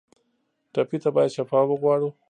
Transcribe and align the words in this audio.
ټپي 0.73 0.97
ته 1.03 1.09
باید 1.15 1.33
شفا 1.35 1.59
وغواړو. 1.65 2.09